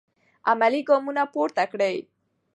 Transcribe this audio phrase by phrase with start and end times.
[0.51, 1.95] عملي ګامونه پورته کړئ.